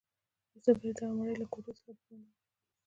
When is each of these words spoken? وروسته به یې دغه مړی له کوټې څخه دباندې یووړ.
وروسته 0.49 0.69
به 0.77 0.83
یې 0.87 0.91
دغه 0.97 1.13
مړی 1.17 1.35
له 1.41 1.45
کوټې 1.51 1.71
څخه 1.77 1.91
دباندې 1.97 2.27
یووړ. 2.31 2.39